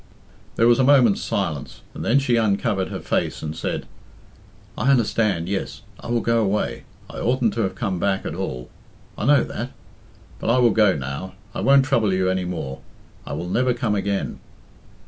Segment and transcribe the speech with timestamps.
[0.55, 3.85] There was a moment's silence, and then she uncovered her face and said,
[4.75, 6.85] "I understand yes, I will go away.
[7.07, 8.71] I oughtn't to have come back at all
[9.15, 9.73] I know that.
[10.39, 11.35] But I will go now.
[11.53, 12.79] I won't trouble you any more.
[13.27, 14.39] I will never come again."